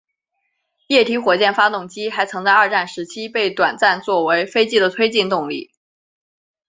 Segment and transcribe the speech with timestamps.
[0.87, 5.69] 液体火箭发动机还曾在二战时期被短暂作为飞机的推进动力。